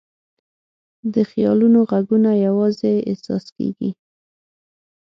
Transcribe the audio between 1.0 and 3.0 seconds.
د خیالونو ږغونه یواځې